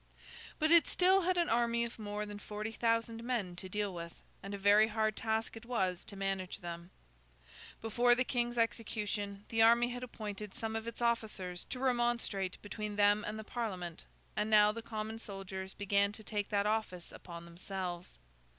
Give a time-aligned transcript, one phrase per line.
[0.57, 4.15] But, it still had an army of more than forty thousand men to deal with,
[4.41, 6.89] and a very hard task it was to manage them.
[7.83, 12.95] Before the King's execution, the army had appointed some of its officers to remonstrate between
[12.95, 17.45] them and the Parliament; and now the common soldiers began to take that office upon
[17.45, 18.17] themselves.